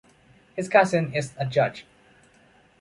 His 0.55 0.67
cousin 0.67 1.13
is 1.13 1.33
a 1.37 1.45
judge. 1.45 1.85